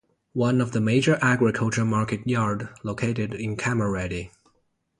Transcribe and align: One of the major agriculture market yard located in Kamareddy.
One 0.33 0.61
of 0.61 0.71
the 0.71 0.81
major 0.81 1.19
agriculture 1.21 1.85
market 1.85 2.27
yard 2.27 2.69
located 2.83 3.35
in 3.35 3.55
Kamareddy. 3.55 4.31